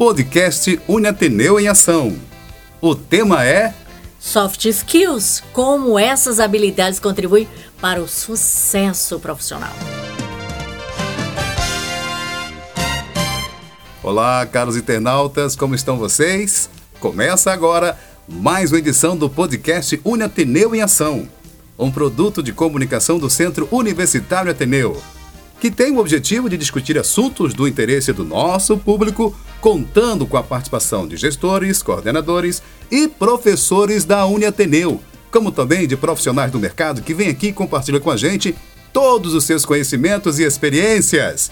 [0.00, 2.16] podcast Uniateneu em Ação.
[2.80, 3.74] O tema é
[4.18, 7.46] Soft Skills, como essas habilidades contribuem
[7.82, 9.74] para o sucesso profissional.
[14.02, 16.70] Olá, caros internautas, como estão vocês?
[16.98, 21.28] Começa agora mais uma edição do podcast Uniateneu em Ação,
[21.78, 24.98] um produto de comunicação do Centro Universitário Ateneu
[25.60, 30.42] que tem o objetivo de discutir assuntos do interesse do nosso público, contando com a
[30.42, 37.12] participação de gestores, coordenadores e professores da Uniateneu, como também de profissionais do mercado que
[37.12, 38.56] vêm aqui e compartilham com a gente
[38.90, 41.50] todos os seus conhecimentos e experiências.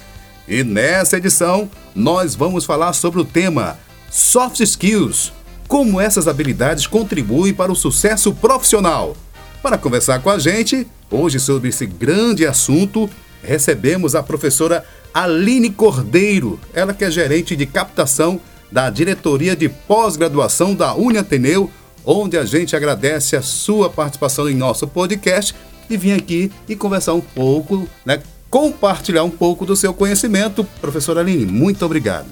[0.48, 3.78] E nessa edição, nós vamos falar sobre o tema
[4.10, 5.32] Soft Skills
[5.68, 9.14] como essas habilidades contribuem para o sucesso profissional.
[9.62, 13.08] Para conversar com a gente, hoje sobre esse grande assunto,
[13.42, 20.74] recebemos a professora Aline Cordeiro, ela que é gerente de captação da diretoria de pós-graduação
[20.74, 21.70] da Uniateneu,
[22.04, 25.54] onde a gente agradece a sua participação em nosso podcast
[25.88, 30.64] e vim aqui e conversar um pouco, né, compartilhar um pouco do seu conhecimento.
[30.80, 32.26] Professora Aline, muito obrigado.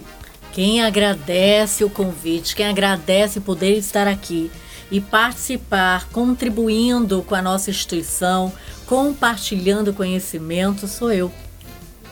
[0.52, 4.50] Quem agradece o convite, quem agradece poder estar aqui
[4.90, 8.52] e participar, contribuindo com a nossa instituição,
[8.86, 11.32] compartilhando conhecimento, sou eu.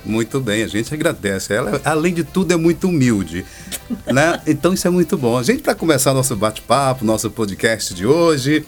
[0.05, 1.55] Muito bem, a gente agradece.
[1.55, 3.45] Ela, além de tudo, é muito humilde.
[4.07, 4.41] né?
[4.47, 5.39] Então, isso é muito bom.
[5.39, 8.67] A gente, para começar nosso bate-papo, nosso podcast de hoje,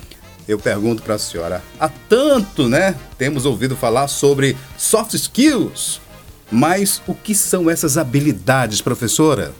[0.48, 2.94] eu pergunto para a senhora: há tanto, né?
[3.18, 6.00] Temos ouvido falar sobre soft skills,
[6.50, 9.52] mas o que são essas habilidades, professora?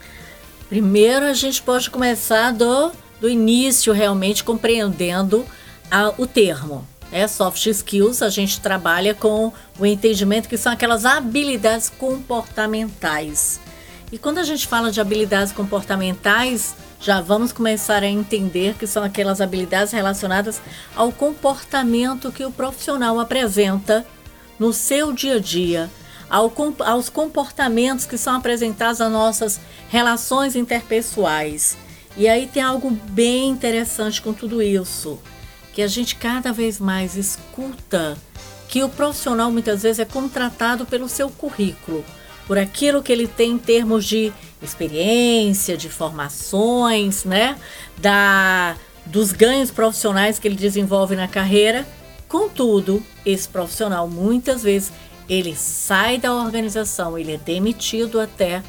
[0.68, 5.44] Primeiro, a gente pode começar do, do início, realmente compreendendo
[5.90, 6.86] a, o termo.
[7.16, 13.58] É, soft skills, a gente trabalha com o entendimento que são aquelas habilidades comportamentais.
[14.12, 19.02] E quando a gente fala de habilidades comportamentais, já vamos começar a entender que são
[19.02, 20.60] aquelas habilidades relacionadas
[20.94, 24.06] ao comportamento que o profissional apresenta
[24.58, 25.90] no seu dia a dia,
[26.28, 29.58] ao, aos comportamentos que são apresentados nas nossas
[29.88, 31.78] relações interpessoais.
[32.14, 35.18] E aí tem algo bem interessante com tudo isso
[35.76, 38.16] que a gente cada vez mais escuta
[38.66, 42.02] que o profissional muitas vezes é contratado pelo seu currículo,
[42.46, 44.32] por aquilo que ele tem em termos de
[44.62, 47.58] experiência, de formações, né?
[47.98, 51.86] Da, dos ganhos profissionais que ele desenvolve na carreira.
[52.26, 54.90] Contudo, esse profissional muitas vezes
[55.28, 58.62] ele sai da organização, ele é demitido até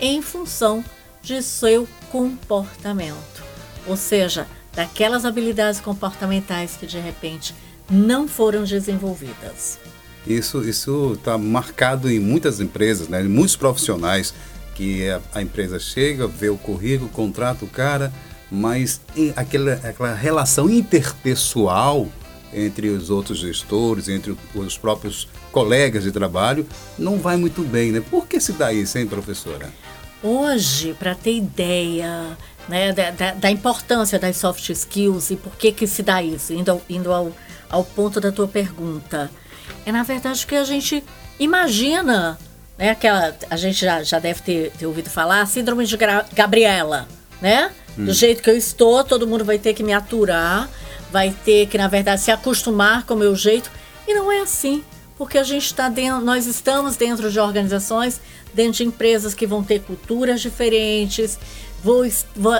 [0.00, 0.84] em função
[1.20, 3.42] de seu comportamento.
[3.84, 7.54] Ou seja, daquelas habilidades comportamentais que de repente
[7.90, 9.78] não foram desenvolvidas.
[10.26, 13.22] Isso isso está marcado em muitas empresas, né?
[13.22, 14.32] Em muitos profissionais
[14.74, 18.12] que a, a, empresa chega, vê o currículo, contrata o cara,
[18.50, 19.00] mas
[19.36, 22.08] aquela, aquela relação interpessoal
[22.52, 26.66] entre os outros gestores, entre os próprios colegas de trabalho,
[26.98, 28.02] não vai muito bem, né?
[28.10, 29.70] Por que se dá isso, hein, professora?
[30.22, 32.36] Hoje, para ter ideia,
[32.68, 36.70] né, da, da, importância das soft skills e por que que se dá isso, indo,
[36.70, 37.32] ao, indo ao,
[37.68, 39.30] ao ponto da tua pergunta.
[39.84, 41.02] É na verdade que a gente
[41.38, 42.38] imagina,
[42.78, 45.96] né, aquela, a gente já, já deve ter, ter ouvido falar, síndrome de
[46.34, 47.08] Gabriela,
[47.40, 47.70] né?
[47.98, 48.06] Hum.
[48.06, 50.68] Do jeito que eu estou, todo mundo vai ter que me aturar,
[51.10, 53.70] vai ter que, na verdade, se acostumar com o meu jeito.
[54.06, 54.82] E não é assim,
[55.22, 58.20] porque a gente está dentro, nós estamos dentro de organizações,
[58.52, 61.38] dentro de empresas que vão ter culturas diferentes,
[61.80, 62.04] vou,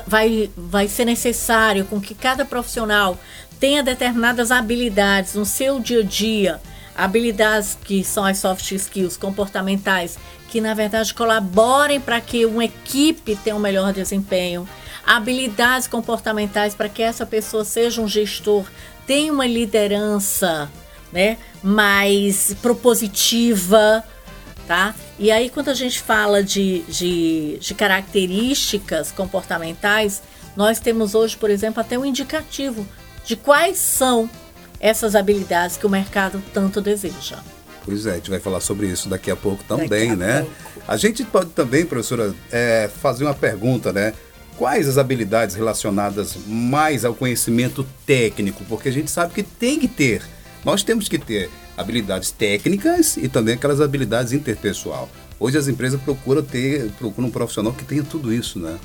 [0.07, 3.19] vai, vai ser necessário com que cada profissional
[3.59, 6.61] tenha determinadas habilidades no seu dia a dia,
[6.97, 10.17] habilidades que são as soft skills comportamentais,
[10.49, 14.69] que na verdade colaborem para que uma equipe tenha um melhor desempenho,
[15.05, 18.65] habilidades comportamentais para que essa pessoa seja um gestor,
[19.05, 20.71] tenha uma liderança
[21.13, 24.03] né, mais propositiva,
[24.67, 24.95] tá?
[25.19, 30.23] E aí, quando a gente fala de, de, de características comportamentais,
[30.57, 32.87] nós temos hoje, por exemplo, até um indicativo
[33.25, 34.29] de quais são
[34.81, 37.39] essas habilidades que o mercado tanto deseja.
[37.85, 40.41] Pois é, a gente vai falar sobre isso daqui a pouco também, a né?
[40.41, 40.55] Pouco.
[40.87, 44.13] A gente pode também, professora, é, fazer uma pergunta, né?
[44.57, 48.65] Quais as habilidades relacionadas mais ao conhecimento técnico?
[48.69, 50.23] Porque a gente sabe que tem que ter.
[50.65, 55.09] Nós temos que ter habilidades técnicas e também aquelas habilidades interpessoal.
[55.39, 58.79] Hoje as empresas procuram ter, procuram um profissional que tenha tudo isso, né?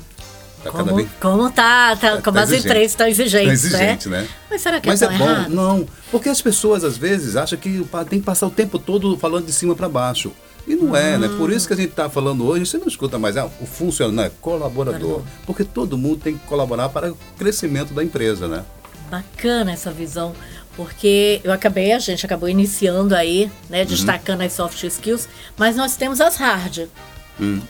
[0.62, 1.08] Tá como, vez...
[1.20, 2.66] como tá, tá, tá como tá as exigente.
[2.66, 4.22] empresas estão exigentes, tá exigente, né?
[4.22, 4.28] né?
[4.50, 5.30] Mas será que Mas é, é bom?
[5.30, 5.50] Errado?
[5.50, 9.46] Não, porque as pessoas às vezes acham que tem que passar o tempo todo falando
[9.46, 10.32] de cima para baixo.
[10.66, 11.28] E não é, né?
[11.38, 14.32] Por isso que a gente está falando hoje, você não escuta mais ah, o funcionário,
[14.40, 15.22] colaborador.
[15.46, 18.64] Porque todo mundo tem que colaborar para o crescimento da empresa, né?
[19.10, 20.34] Bacana essa visão,
[20.78, 25.96] porque eu acabei, a gente acabou iniciando aí, né, destacando as soft skills, mas nós
[25.96, 26.86] temos as hard.
[27.40, 27.60] Hum.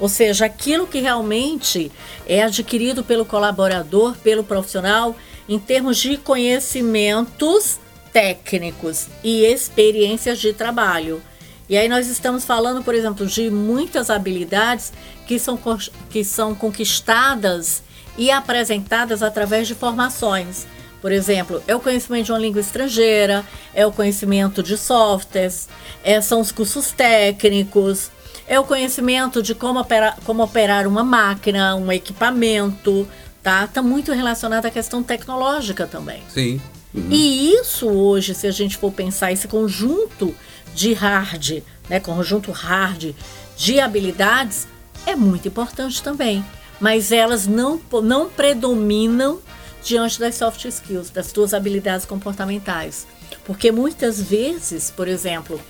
[0.00, 1.92] Ou seja, aquilo que realmente
[2.26, 5.14] é adquirido pelo colaborador, pelo profissional,
[5.48, 7.78] em termos de conhecimentos
[8.12, 11.22] técnicos e experiências de trabalho.
[11.68, 14.92] E aí nós estamos falando, por exemplo, de muitas habilidades
[15.24, 15.56] que são,
[16.10, 17.80] que são conquistadas
[18.18, 20.66] e apresentadas através de formações.
[21.00, 23.44] Por exemplo, é o conhecimento de uma língua estrangeira,
[23.74, 25.68] é o conhecimento de softwares,
[26.02, 28.10] é, são os cursos técnicos,
[28.48, 33.06] é o conhecimento de como operar, como operar uma máquina, um equipamento,
[33.42, 33.64] tá?
[33.64, 36.22] Está muito relacionado à questão tecnológica também.
[36.28, 36.60] Sim.
[36.94, 37.08] Uhum.
[37.10, 40.34] E isso hoje, se a gente for pensar esse conjunto
[40.74, 43.14] de hard, né, conjunto hard
[43.56, 44.66] de habilidades,
[45.04, 46.44] é muito importante também.
[46.80, 49.40] Mas elas não, não predominam
[49.82, 53.06] diante das soft skills, das tuas habilidades comportamentais.
[53.44, 55.60] Porque muitas vezes, por exemplo,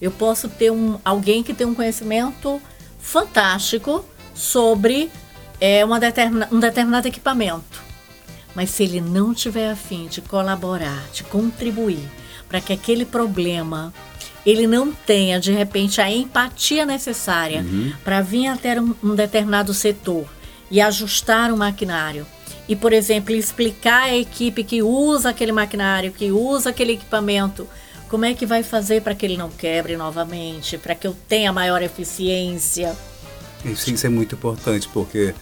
[0.00, 2.60] eu posso ter um, alguém que tem um conhecimento
[2.98, 4.04] fantástico
[4.34, 5.10] sobre
[5.60, 7.84] é, uma determina, um determinado equipamento.
[8.54, 12.08] Mas se ele não tiver afim de colaborar, de contribuir
[12.48, 13.92] para que aquele problema
[14.44, 17.92] ele não tenha de repente a empatia necessária Uhum.
[18.04, 20.26] para vir até um, um determinado setor
[20.70, 22.26] e ajustar o maquinário.
[22.68, 27.66] E, por exemplo, explicar à equipe que usa aquele maquinário, que usa aquele equipamento,
[28.08, 31.52] como é que vai fazer para que ele não quebre novamente, para que eu tenha
[31.52, 32.96] maior eficiência.
[33.64, 35.34] Isso, isso é muito importante, porque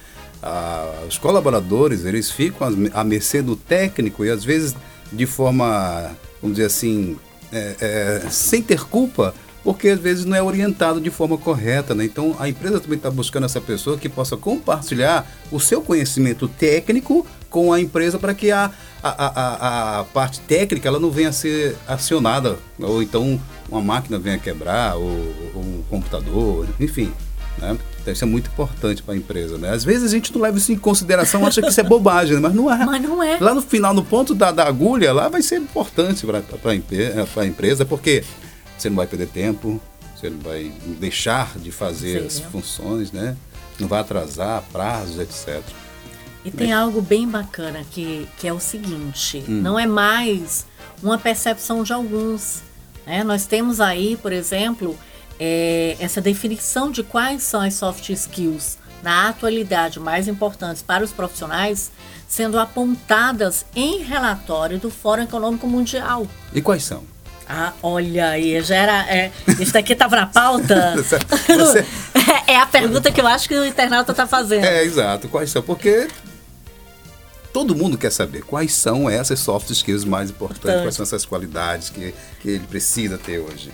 [0.43, 4.75] ah, os colaboradores, eles ficam à mercê do técnico e às vezes
[5.11, 6.11] de forma,
[6.41, 7.17] vamos dizer assim,
[7.53, 12.05] é, é, sem ter culpa, porque às vezes não é orientado de forma correta, né?
[12.05, 17.27] Então a empresa também está buscando essa pessoa que possa compartilhar o seu conhecimento técnico
[17.49, 18.71] com a empresa para que a,
[19.03, 24.19] a, a, a parte técnica ela não venha a ser acionada, ou então uma máquina
[24.19, 25.09] venha quebrar, ou,
[25.55, 27.11] ou um computador, enfim.
[27.59, 27.79] Né?
[28.03, 29.57] Então isso é muito importante para a empresa.
[29.57, 29.71] Né?
[29.71, 32.55] Às vezes a gente não leva isso em consideração, acha que isso é bobagem, mas
[32.55, 32.85] não é.
[32.85, 33.39] Mas não é.
[33.41, 36.73] Lá no final, no ponto da, da agulha, lá vai ser importante para
[37.43, 38.25] a empresa, porque
[38.77, 39.81] você não vai perder tempo,
[40.17, 42.27] você não vai deixar de fazer Sim.
[42.27, 43.37] as funções, né?
[43.79, 45.63] não vai atrasar prazos, etc.
[46.45, 49.61] E tem algo bem bacana que, que é o seguinte: Hum.
[49.63, 50.67] não é mais
[51.03, 52.63] uma percepção de alguns.
[53.07, 53.25] né?
[53.25, 54.97] Nós temos aí, por exemplo,
[55.41, 61.13] é, essa definição de quais são as soft skills na atualidade mais importantes para os
[61.13, 61.91] profissionais
[62.27, 66.27] sendo apontadas em relatório do Fórum Econômico Mundial.
[66.55, 67.05] E quais são?
[67.49, 69.07] Ah, olha aí, já era.
[69.15, 69.31] É,
[69.61, 70.95] isso daqui estava na pauta?
[71.47, 71.85] Você-
[72.47, 74.65] é a pergunta que eu acho que o internauta está fazendo.
[74.65, 75.63] É, exato, quais são?
[75.63, 76.09] Porque
[77.53, 80.83] todo mundo quer saber quais são essas soft skills mais importantes, Importante.
[80.85, 83.71] quais são essas qualidades que, que ele precisa ter hoje.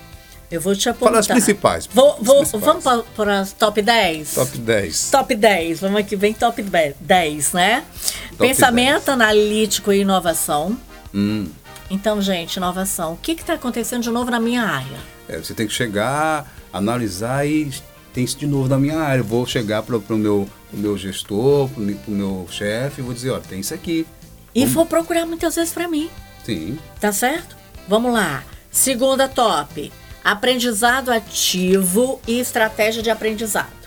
[0.51, 1.09] Eu vou te apontar.
[1.11, 1.87] Fala as principais.
[1.87, 2.65] Vou, As vou- principais.
[2.85, 4.35] Vamos para as top 10?
[4.35, 5.11] Top 10.
[5.11, 5.81] Top 10.
[5.81, 6.61] Vamos aqui, vem top
[7.01, 7.85] 10, né?
[8.31, 9.09] Top Pensamento 10.
[9.11, 10.77] analítico e inovação.
[11.15, 11.49] Hum.
[11.91, 13.15] Então, gente, inovação.
[13.15, 14.99] O que está acontecendo de novo na minha área?
[15.29, 17.71] É, você tem que chegar, analisar e
[18.15, 19.21] tem isso de novo na minha área.
[19.21, 23.13] Eu vou chegar para o meu, pro meu gestor, para o meu chefe e vou
[23.13, 24.07] dizer, ó, tem isso aqui.
[24.55, 26.09] E vou procurar muitas vezes para mim.
[26.45, 26.79] Sim.
[27.01, 27.57] Tá certo?
[27.89, 28.45] Vamos lá.
[28.71, 29.93] Segunda top.
[30.23, 33.81] Aprendizado ativo e estratégia de aprendizado.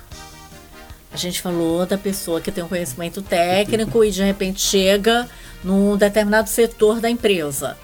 [1.12, 5.30] A gente falou da pessoa que tem um conhecimento técnico e de repente chega
[5.64, 7.78] num determinado setor da empresa.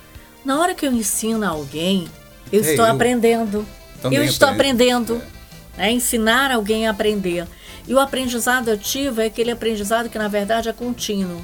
[0.44, 2.08] Na hora que eu ensino alguém,
[2.52, 3.66] eu É, estou eu aprendendo.
[4.02, 4.84] também Eu estou aprendo.
[4.84, 5.22] aprendendo.
[5.78, 7.46] É ensinar alguém a aprender.
[7.88, 11.42] E o aprendizado ativo é aquele aprendizado que na verdade é contínuo.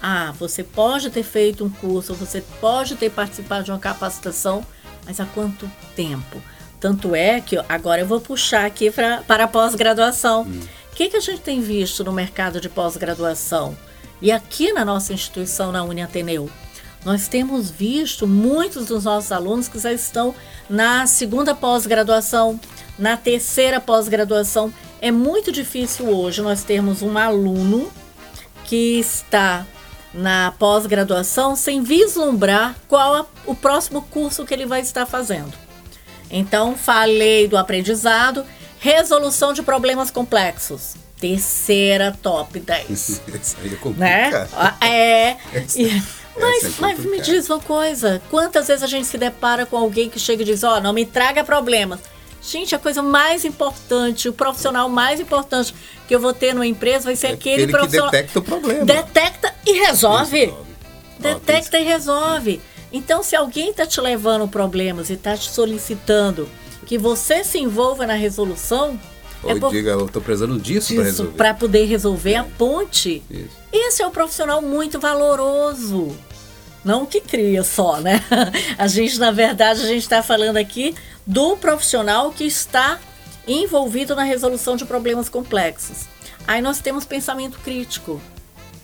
[0.00, 4.64] Ah, você pode ter feito um curso, você pode ter participado de uma capacitação,
[5.04, 6.40] mas há quanto tempo?
[6.78, 10.42] Tanto é que agora eu vou puxar aqui pra, para a pós-graduação.
[10.92, 13.76] O que, que a gente tem visto no mercado de pós-graduação?
[14.22, 16.48] E aqui na nossa instituição, na Uniateneu,
[17.04, 20.34] nós temos visto muitos dos nossos alunos que já estão
[20.68, 22.58] na segunda pós-graduação,
[22.98, 24.72] na terceira pós-graduação.
[25.00, 27.90] É muito difícil hoje nós termos um aluno
[28.64, 29.64] que está
[30.12, 35.52] na pós-graduação sem vislumbrar qual a- o próximo curso que ele vai estar fazendo.
[36.30, 38.44] Então, falei do aprendizado,
[38.80, 40.94] resolução de problemas complexos.
[41.20, 43.22] Terceira top 10 Isso
[43.60, 43.76] aí é né?
[44.30, 44.50] complicado.
[44.54, 45.36] Ah, É.
[46.38, 49.76] E- mas, é mas me diz uma coisa: quantas vezes a gente se depara com
[49.76, 52.00] alguém que chega e diz: Ó, não me traga problemas.
[52.40, 55.74] Gente, a coisa mais importante, o profissional mais importante
[56.06, 58.10] que eu vou ter numa empresa vai ser É aquele aquele profissional.
[58.10, 58.84] que detecta o problema.
[58.84, 60.38] Detecta e resolve.
[60.46, 60.68] Resolve.
[61.18, 62.60] Detecta e resolve.
[62.92, 66.48] Então, se alguém está te levando problemas e está te solicitando
[66.86, 68.98] que você se envolva na resolução,
[69.42, 71.36] Ou é por- diga, eu tô precisando disso para resolver.
[71.36, 73.22] para poder resolver a ponte.
[73.28, 73.50] Isso.
[73.72, 76.16] Esse é um profissional muito valoroso.
[76.84, 78.22] Não que cria só, né?
[78.78, 80.94] A gente, na verdade, a gente está falando aqui
[81.26, 82.98] do profissional que está
[83.46, 86.06] envolvido na resolução de problemas complexos.
[86.46, 88.20] Aí nós temos pensamento crítico.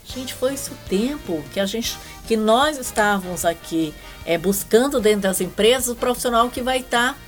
[0.05, 1.97] Gente, foi isso o tempo que a gente,
[2.27, 3.95] que nós estávamos aqui
[4.27, 7.19] é, buscando dentro das empresas o profissional que vai estar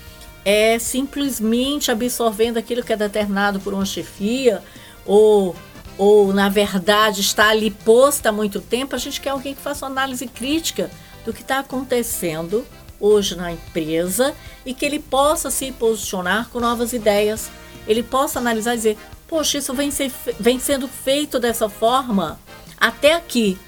[0.45, 4.63] é, simplesmente absorvendo aquilo que é determinado por uma chefia
[5.05, 5.57] ou
[5.99, 9.87] ou na verdade está ali posta há muito tempo, a gente quer alguém que faça
[9.87, 10.91] uma análise crítica
[11.25, 12.65] do que está acontecendo
[13.01, 14.35] hoje na empresa
[14.65, 17.51] e que ele possa se posicionar com novas ideias.
[17.87, 18.99] Ele possa analisar e dizer,
[19.29, 22.39] poxa, isso vem, ser, vem sendo feito dessa forma
[22.79, 23.59] até aqui.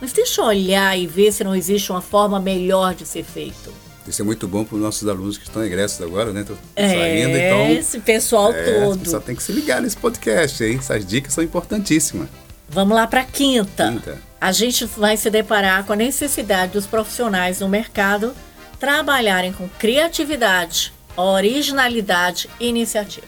[0.00, 3.72] Mas deixa eu olhar e ver se não existe uma forma melhor de ser feito.
[4.08, 6.42] Isso é muito bom para os nossos alunos que estão egressos agora, né?
[6.42, 7.70] Estão É, saindo, então.
[7.72, 9.08] esse pessoal é, todo.
[9.08, 10.76] Só tem que se ligar nesse podcast, hein?
[10.78, 12.28] Essas dicas são importantíssimas.
[12.68, 13.88] Vamos lá para quinta.
[13.90, 14.18] Quinta.
[14.40, 18.34] A gente vai se deparar com a necessidade dos profissionais no mercado
[18.78, 23.26] trabalharem com criatividade, originalidade e iniciativa.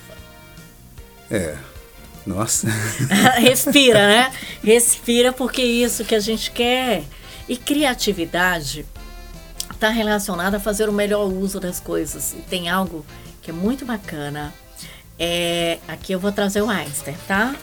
[1.31, 1.57] É.
[2.27, 2.69] Nossa.
[3.39, 4.33] Respira, né?
[4.63, 7.03] Respira porque é isso que a gente quer.
[7.49, 8.85] E criatividade
[9.79, 12.33] está relacionada a fazer o melhor uso das coisas.
[12.35, 13.07] E tem algo
[13.41, 14.53] que é muito bacana.
[15.17, 17.55] É, aqui eu vou trazer o Einstein, tá?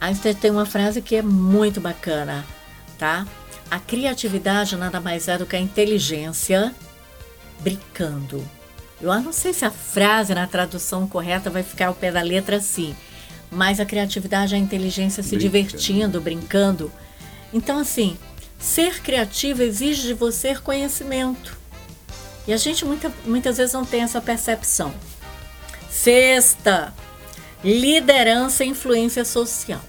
[0.00, 2.44] Einstein tem uma frase que é muito bacana,
[2.96, 3.26] tá?
[3.70, 6.74] A criatividade nada mais é do que a inteligência
[7.60, 8.42] brincando.
[9.00, 12.56] Eu não sei se a frase na tradução correta vai ficar ao pé da letra
[12.56, 12.96] assim,
[13.50, 15.42] mas a criatividade é a inteligência se Brincando.
[15.42, 16.92] divertindo, brincando.
[17.52, 18.16] Então, assim,
[18.58, 21.56] ser criativo exige de você conhecimento.
[22.46, 24.92] E a gente muita, muitas vezes não tem essa percepção.
[25.90, 26.94] Sexta,
[27.62, 29.80] liderança e influência social.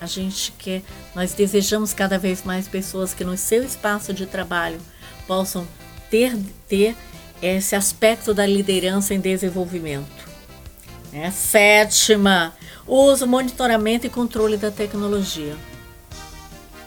[0.00, 0.82] A gente quer,
[1.14, 4.80] nós desejamos cada vez mais pessoas que no seu espaço de trabalho
[5.26, 5.66] possam
[6.10, 6.36] ter,
[6.68, 6.96] ter
[7.42, 10.28] esse aspecto da liderança em desenvolvimento.
[11.12, 11.30] né?
[11.30, 12.54] Sétima,
[12.86, 15.56] uso, monitoramento e controle da tecnologia.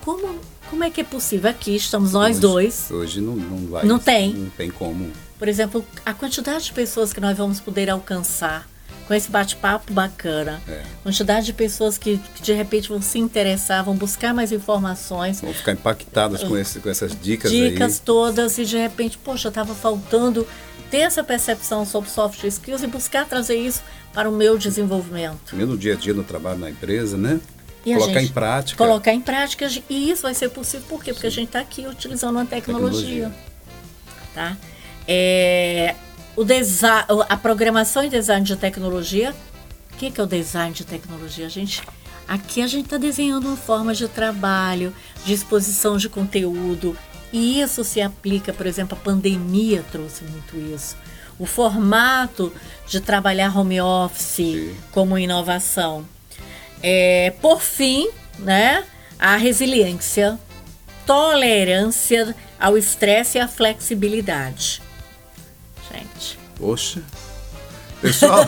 [0.04, 0.40] Como,
[0.70, 1.50] como é que é possível?
[1.50, 2.92] Aqui estamos nós Hoje- dois.
[2.92, 3.86] Hoje não, não vai.
[3.86, 4.34] Não tem.
[4.34, 5.10] Não tem como.
[5.38, 8.68] Por exemplo, a quantidade de pessoas que nós vamos poder alcançar
[9.08, 10.62] com esse bate-papo bacana.
[10.68, 10.84] É.
[11.04, 15.54] Quantidade de pessoas que, que de repente vão se interessar, vão buscar mais informações, Vão
[15.54, 18.02] ficar impactados com, esse, com essas dicas, dicas aí.
[18.06, 20.48] todas e de repente, poxa, estava faltando
[20.90, 23.82] ter essa percepção sobre soft skills e buscar trazer isso
[24.14, 25.40] para o meu desenvolvimento.
[25.50, 27.40] Também no dia a dia no trabalho na empresa, né?
[27.86, 28.78] E Colocar em prática.
[28.78, 31.14] Colocar em prática e isso vai ser possível por quê?
[31.14, 33.30] Porque a gente está aqui utilizando uma tecnologia.
[33.30, 33.52] Tecnologia.
[34.34, 34.58] Tá?
[35.08, 35.96] É,
[36.36, 36.46] o
[37.28, 39.36] a programação e design de tecnologia.
[39.94, 41.46] O que, que é o design de tecnologia?
[41.46, 41.82] A gente,
[42.28, 44.94] aqui a gente está desenhando uma forma de trabalho,
[45.26, 46.98] de exposição de conteúdo.
[47.34, 50.96] E isso se aplica, por exemplo, a pandemia trouxe muito isso.
[51.40, 52.52] O formato
[52.88, 54.76] de trabalhar home office Sim.
[54.92, 56.06] como inovação.
[56.84, 58.10] É, por fim,
[58.40, 58.84] né,
[59.20, 60.40] a resiliência,
[61.06, 64.82] tolerância ao estresse e à flexibilidade.
[65.92, 67.02] Gente, Poxa.
[68.02, 68.48] Pessoal,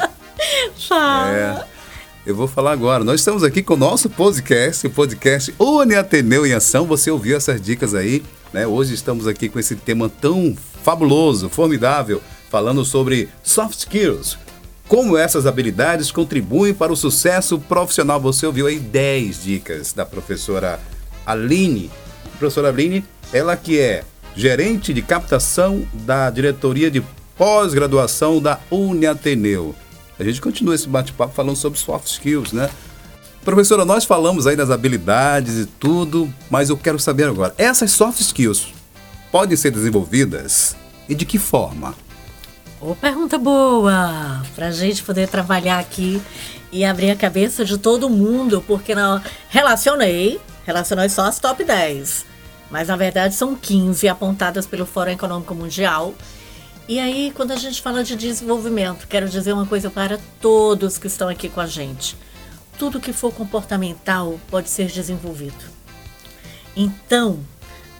[0.88, 1.30] fala.
[1.30, 1.64] é,
[2.24, 3.04] eu vou falar agora.
[3.04, 6.86] Nós estamos aqui com o nosso podcast, o podcast Uni Ateneu em Ação.
[6.86, 8.66] Você ouviu essas dicas aí, né?
[8.66, 14.38] Hoje estamos aqui com esse tema tão fabuloso, formidável, falando sobre soft skills.
[14.88, 18.20] Como essas habilidades contribuem para o sucesso profissional.
[18.20, 20.80] Você ouviu aí 10 dicas da professora
[21.24, 21.90] Aline.
[22.38, 27.02] Professora Aline, ela que é gerente de captação da diretoria de
[27.36, 29.74] pós-graduação da Uniateneu.
[30.18, 32.70] A gente continua esse bate-papo falando sobre soft skills, né?
[33.44, 38.20] Professora, nós falamos aí das habilidades e tudo, mas eu quero saber agora, essas soft
[38.20, 38.68] skills
[39.32, 40.76] podem ser desenvolvidas
[41.08, 41.94] e de que forma?
[42.84, 44.42] Ô, pergunta boa!
[44.56, 46.20] Pra gente poder trabalhar aqui
[46.72, 52.26] e abrir a cabeça de todo mundo, porque não relacionei, relacionei só as top 10.
[52.72, 56.12] Mas na verdade são 15 apontadas pelo Fórum Econômico Mundial.
[56.88, 61.06] E aí, quando a gente fala de desenvolvimento, quero dizer uma coisa para todos que
[61.06, 62.16] estão aqui com a gente.
[62.80, 65.64] Tudo que for comportamental pode ser desenvolvido.
[66.74, 67.38] Então,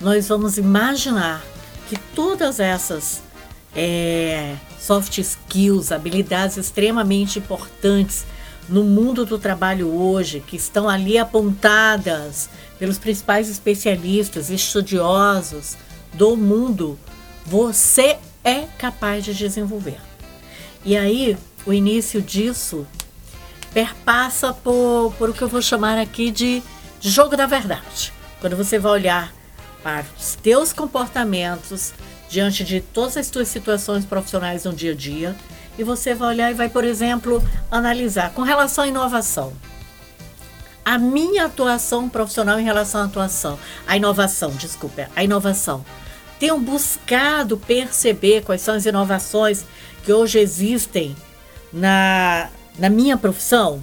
[0.00, 1.40] nós vamos imaginar
[1.88, 3.22] que todas essas
[3.74, 8.24] é, soft skills, habilidades extremamente importantes
[8.68, 12.48] no mundo do trabalho hoje, que estão ali apontadas
[12.78, 15.76] pelos principais especialistas, estudiosos
[16.12, 16.98] do mundo,
[17.44, 20.00] você é capaz de desenvolver.
[20.84, 22.86] E aí, o início disso
[23.72, 26.62] perpassa por, por o que eu vou chamar aqui de
[27.00, 28.12] jogo da verdade.
[28.40, 29.34] Quando você vai olhar
[29.82, 31.92] para os teus comportamentos
[32.32, 35.36] diante de todas as tuas situações profissionais no dia a dia,
[35.76, 39.52] e você vai olhar e vai, por exemplo, analisar com relação à inovação.
[40.82, 45.84] A minha atuação profissional em relação à atuação, a inovação, desculpa, a inovação.
[46.40, 49.66] Tenho buscado perceber quais são as inovações
[50.02, 51.14] que hoje existem
[51.70, 52.48] na,
[52.78, 53.82] na minha profissão.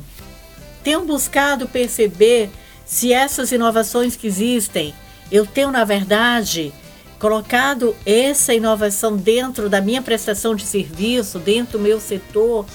[0.84, 2.50] Tenho buscado perceber
[2.84, 4.92] se essas inovações que existem,
[5.32, 6.74] eu tenho, na verdade,
[7.20, 12.66] colocado essa inovação dentro da minha prestação de serviço, dentro do meu setor.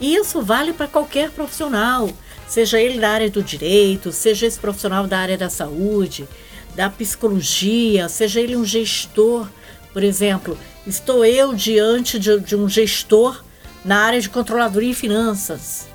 [0.00, 2.08] Isso vale para qualquer profissional,
[2.46, 6.28] seja ele da área do direito, seja esse profissional da área da saúde,
[6.74, 9.48] da psicologia, seja ele um gestor.
[9.92, 13.42] Por exemplo, estou eu diante de, de um gestor
[13.84, 15.93] na área de controladoria e finanças.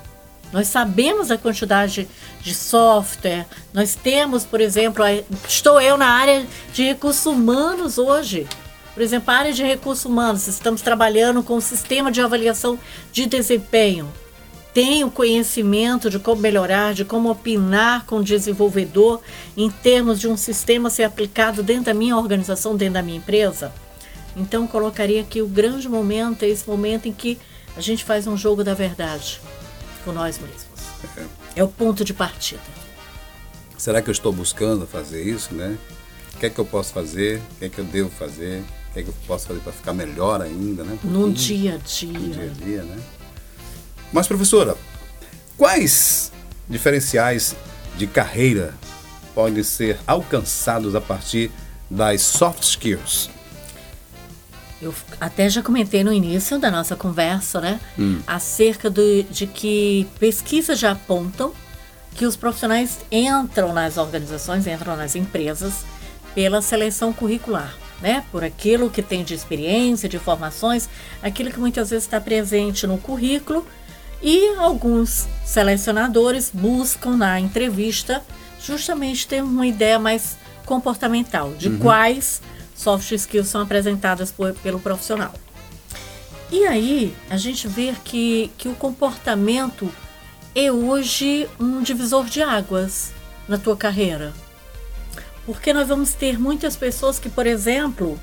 [0.52, 2.08] Nós sabemos a quantidade
[2.42, 5.04] de software, nós temos, por exemplo,
[5.48, 8.48] estou eu na área de recursos humanos hoje.
[8.92, 12.78] Por exemplo, a área de recursos humanos, estamos trabalhando com um sistema de avaliação
[13.12, 14.12] de desempenho.
[14.74, 19.20] Tenho conhecimento de como melhorar, de como opinar com o desenvolvedor
[19.56, 23.72] em termos de um sistema ser aplicado dentro da minha organização, dentro da minha empresa.
[24.36, 27.38] Então, colocaria que o grande momento é esse momento em que
[27.76, 29.40] a gente faz um jogo da verdade
[30.04, 30.80] com nós mesmos.
[31.16, 31.60] É.
[31.60, 32.60] é o ponto de partida.
[33.76, 35.78] Será que eu estou buscando fazer isso, né?
[36.34, 37.38] O que é que eu posso fazer?
[37.38, 38.62] O que é que eu devo fazer?
[38.90, 40.98] O que é que eu posso fazer para ficar melhor ainda, né?
[41.02, 42.18] no dia a dia.
[42.18, 43.02] No dia a dia, né?
[44.12, 44.76] Mas, professora,
[45.56, 46.32] quais
[46.68, 47.56] diferenciais
[47.96, 48.74] de carreira
[49.34, 51.50] podem ser alcançados a partir
[51.88, 53.30] das soft skills?
[54.80, 57.80] Eu até já comentei no início da nossa conversa, né?
[57.98, 58.20] Hum.
[58.26, 61.52] Acerca do, de que pesquisas já apontam
[62.14, 65.84] que os profissionais entram nas organizações, entram nas empresas
[66.34, 68.24] pela seleção curricular, né?
[68.32, 70.88] Por aquilo que tem de experiência, de formações,
[71.22, 73.66] aquilo que muitas vezes está presente no currículo
[74.22, 78.22] e alguns selecionadores buscam na entrevista
[78.62, 81.78] justamente ter uma ideia mais comportamental de uhum.
[81.78, 82.42] quais
[82.80, 85.34] soft skills são apresentadas por, pelo profissional.
[86.50, 89.92] E aí a gente vê que, que o comportamento
[90.54, 93.12] é hoje um divisor de águas
[93.46, 94.32] na tua carreira.
[95.44, 98.18] Porque nós vamos ter muitas pessoas que, por exemplo,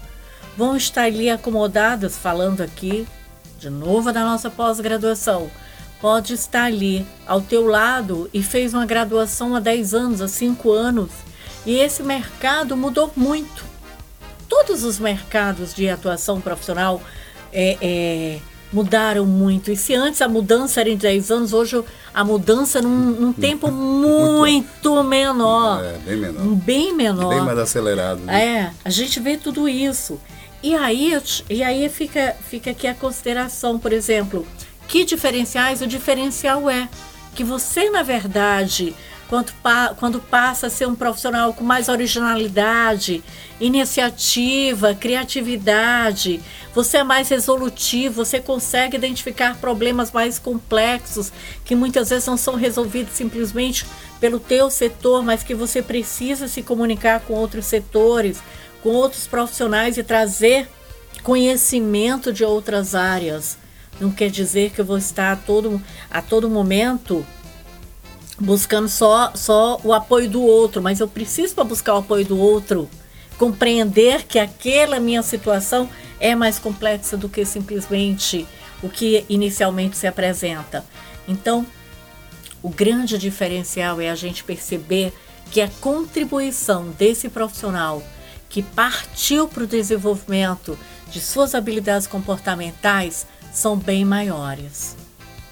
[0.57, 3.07] vão estar ali acomodadas, falando aqui
[3.59, 5.51] de novo da nossa pós-graduação.
[6.01, 10.71] Pode estar ali ao teu lado e fez uma graduação há 10 anos, há 5
[10.71, 11.11] anos,
[11.65, 13.76] e esse mercado mudou muito
[14.47, 17.01] todos os mercados de atuação profissional
[17.53, 18.39] é, é,
[18.71, 19.71] mudaram muito.
[19.71, 21.83] E se antes a mudança era em 10 anos, hoje
[22.13, 25.83] a mudança num, num tempo muito menor.
[25.83, 26.55] É, bem menor.
[26.55, 27.29] Bem menor.
[27.29, 28.19] Bem mais acelerado.
[28.21, 28.45] Né?
[28.45, 30.19] É, a gente vê tudo isso.
[30.61, 31.13] E aí,
[31.49, 34.45] e aí fica, fica aqui a consideração, por exemplo,
[34.87, 35.81] que diferenciais?
[35.81, 36.89] O diferencial é
[37.35, 38.95] que você, na verdade,
[39.27, 39.53] quando,
[39.97, 43.23] quando passa a ser um profissional com mais originalidade,
[43.59, 46.41] iniciativa, criatividade,
[46.73, 51.31] você é mais resolutivo, você consegue identificar problemas mais complexos
[51.65, 53.85] que muitas vezes não são resolvidos simplesmente
[54.19, 58.39] pelo teu setor, mas que você precisa se comunicar com outros setores,
[58.81, 60.69] com outros profissionais e trazer
[61.21, 63.57] conhecimento de outras áreas.
[63.99, 67.25] Não quer dizer que eu vou estar a todo, a todo momento
[68.39, 72.37] buscando só, só o apoio do outro, mas eu preciso para buscar o apoio do
[72.37, 72.89] outro
[73.37, 78.47] compreender que aquela minha situação é mais complexa do que simplesmente
[78.81, 80.83] o que inicialmente se apresenta.
[81.27, 81.65] Então,
[82.61, 85.13] o grande diferencial é a gente perceber
[85.51, 88.03] que a contribuição desse profissional
[88.49, 90.77] que partiu para o desenvolvimento
[91.09, 94.95] de suas habilidades comportamentais são bem maiores.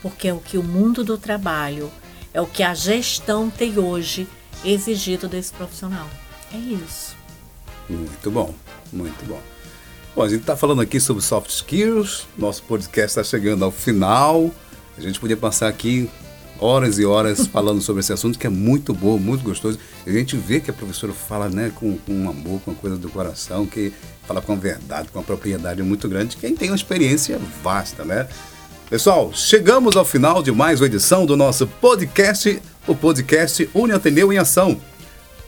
[0.01, 1.91] Porque é o que o mundo do trabalho
[2.35, 4.27] é o que a gestão tem hoje
[4.63, 6.05] exigido desse profissional.
[6.53, 7.15] É isso.
[7.89, 8.53] Muito bom,
[8.91, 9.39] muito bom.
[10.13, 14.51] Bom, a gente está falando aqui sobre soft skills, nosso podcast está chegando ao final.
[14.97, 16.09] A gente podia passar aqui
[16.59, 19.79] horas e horas falando sobre esse assunto, que é muito bom, muito gostoso.
[20.05, 22.77] E a gente vê que a professora fala né, com, com um amor, com uma
[22.77, 23.93] coisa do coração, que
[24.27, 26.35] fala com a verdade, com a propriedade muito grande.
[26.35, 28.27] Quem tem uma experiência vasta, né?
[28.89, 34.31] Pessoal, chegamos ao final de mais uma edição do nosso podcast, o podcast Uni Ateneu
[34.31, 34.79] em Ação.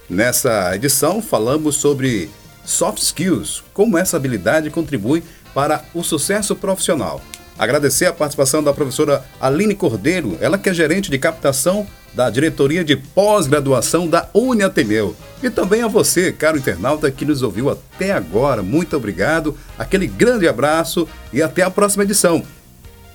[0.09, 2.31] Nessa edição falamos sobre
[2.65, 5.23] soft skills, como essa habilidade contribui
[5.53, 7.21] para o sucesso profissional.
[7.59, 12.83] Agradecer a participação da professora Aline Cordeiro, ela que é gerente de captação da diretoria
[12.83, 15.15] de pós-graduação da Uniateneu.
[15.43, 18.63] E também a você, caro internauta, que nos ouviu até agora.
[18.63, 22.43] Muito obrigado, aquele grande abraço e até a próxima edição.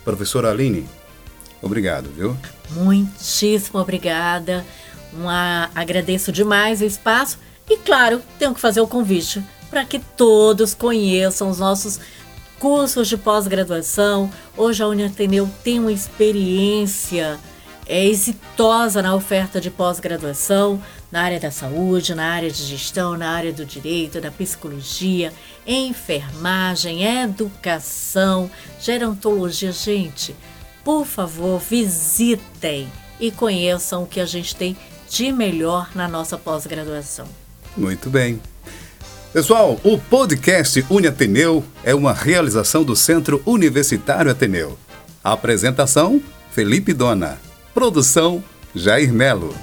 [0.04, 0.88] Professora Aline,
[1.60, 2.36] obrigado, viu?
[2.70, 4.64] Muitíssimo obrigada.
[5.12, 7.38] Uma, agradeço demais o espaço
[7.68, 12.00] e, claro, tenho que fazer o convite para que todos conheçam os nossos
[12.58, 14.30] cursos de pós-graduação.
[14.56, 17.38] Hoje a Uniateneu tem uma experiência
[17.86, 20.80] é, exitosa na oferta de pós-graduação
[21.12, 25.30] na área da saúde, na área de gestão, na área do direito, da psicologia,
[25.66, 29.70] enfermagem, educação, gerontologia.
[29.70, 30.34] Gente,
[30.82, 34.74] por favor, visitem e conheçam o que a gente tem
[35.08, 37.26] de melhor na nossa pós-graduação.
[37.76, 38.40] Muito bem.
[39.34, 44.78] Pessoal, o podcast Uniateneu é uma realização do Centro Universitário Ateneu.
[45.22, 47.38] Apresentação: Felipe Dona.
[47.74, 48.42] Produção:
[48.74, 49.54] Jair Melo.